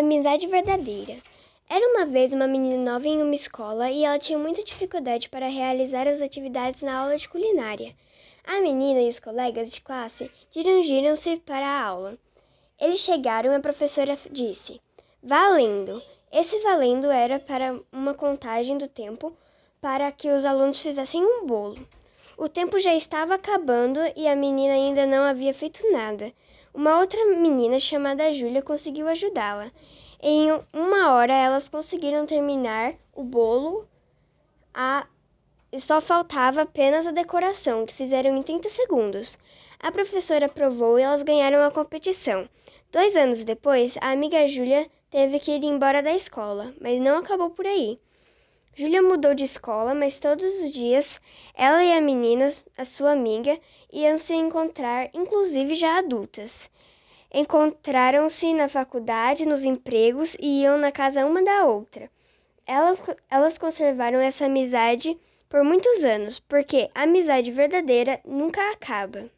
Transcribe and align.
amizade 0.00 0.46
verdadeira. 0.46 1.16
Era 1.68 1.86
uma 1.86 2.04
vez 2.04 2.32
uma 2.32 2.48
menina 2.48 2.92
nova 2.92 3.06
em 3.06 3.22
uma 3.22 3.34
escola 3.34 3.90
e 3.90 4.04
ela 4.04 4.18
tinha 4.18 4.38
muita 4.38 4.64
dificuldade 4.64 5.28
para 5.28 5.48
realizar 5.48 6.08
as 6.08 6.20
atividades 6.20 6.82
na 6.82 6.98
aula 6.98 7.16
de 7.16 7.28
culinária. 7.28 7.94
A 8.44 8.60
menina 8.60 9.00
e 9.00 9.08
os 9.08 9.20
colegas 9.20 9.70
de 9.70 9.80
classe 9.80 10.30
dirigiram-se 10.50 11.36
para 11.36 11.66
a 11.66 11.86
aula. 11.86 12.14
Eles 12.80 12.98
chegaram 12.98 13.52
e 13.52 13.56
a 13.56 13.60
professora 13.60 14.18
disse: 14.30 14.80
Valendo! 15.22 16.02
Esse 16.32 16.58
valendo 16.60 17.10
era 17.10 17.38
para 17.38 17.78
uma 17.92 18.14
contagem 18.14 18.78
do 18.78 18.88
tempo 18.88 19.36
para 19.80 20.10
que 20.10 20.30
os 20.30 20.44
alunos 20.44 20.80
fizessem 20.80 21.22
um 21.22 21.46
bolo. 21.46 21.86
O 22.42 22.48
tempo 22.48 22.78
já 22.78 22.94
estava 22.94 23.34
acabando 23.34 24.00
e 24.16 24.26
a 24.26 24.34
menina 24.34 24.72
ainda 24.72 25.04
não 25.04 25.24
havia 25.24 25.52
feito 25.52 25.86
nada. 25.92 26.32
Uma 26.72 26.98
outra 26.98 27.22
menina 27.26 27.78
chamada 27.78 28.32
Júlia 28.32 28.62
conseguiu 28.62 29.06
ajudá-la. 29.08 29.70
Em 30.22 30.50
uma 30.72 31.12
hora 31.12 31.34
elas 31.34 31.68
conseguiram 31.68 32.24
terminar 32.24 32.94
o 33.12 33.22
bolo 33.22 33.86
a... 34.72 35.06
e 35.70 35.78
só 35.78 36.00
faltava 36.00 36.62
apenas 36.62 37.06
a 37.06 37.10
decoração, 37.10 37.84
que 37.84 37.92
fizeram 37.92 38.34
em 38.34 38.42
30 38.42 38.70
segundos. 38.70 39.36
A 39.78 39.92
professora 39.92 40.46
aprovou 40.46 40.98
e 40.98 41.02
elas 41.02 41.22
ganharam 41.22 41.62
a 41.62 41.70
competição. 41.70 42.48
Dois 42.90 43.16
anos 43.16 43.44
depois, 43.44 43.98
a 44.00 44.12
amiga 44.12 44.48
Júlia 44.48 44.90
teve 45.10 45.38
que 45.40 45.50
ir 45.50 45.62
embora 45.62 46.02
da 46.02 46.14
escola, 46.14 46.72
mas 46.80 46.98
não 47.02 47.18
acabou 47.18 47.50
por 47.50 47.66
aí. 47.66 47.98
Júlia 48.74 49.02
mudou 49.02 49.34
de 49.34 49.44
escola, 49.44 49.94
mas 49.94 50.20
todos 50.20 50.44
os 50.44 50.70
dias 50.70 51.20
ela 51.54 51.84
e 51.84 51.92
a 51.92 52.00
menina, 52.00 52.48
a 52.78 52.84
sua 52.84 53.12
amiga, 53.12 53.58
iam 53.92 54.16
se 54.16 54.32
encontrar, 54.34 55.10
inclusive 55.12 55.74
já 55.74 55.98
adultas. 55.98 56.70
Encontraram-se 57.32 58.54
na 58.54 58.68
faculdade, 58.68 59.44
nos 59.46 59.64
empregos 59.64 60.36
e 60.38 60.62
iam 60.62 60.78
na 60.78 60.92
casa 60.92 61.26
uma 61.26 61.42
da 61.42 61.64
outra. 61.64 62.10
Elas, 62.64 63.02
elas 63.28 63.58
conservaram 63.58 64.20
essa 64.20 64.46
amizade 64.46 65.18
por 65.48 65.64
muitos 65.64 66.04
anos, 66.04 66.38
porque 66.38 66.88
a 66.94 67.02
amizade 67.02 67.50
verdadeira 67.50 68.20
nunca 68.24 68.70
acaba. 68.70 69.28